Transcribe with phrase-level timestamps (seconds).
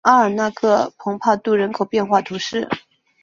[0.03, 2.67] 阿尔纳克蓬帕杜人口变化图示